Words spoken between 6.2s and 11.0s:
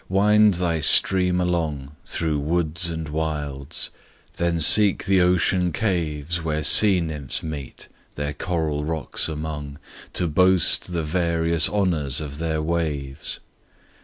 Where sea nymphs meet their coral rocks among, To boast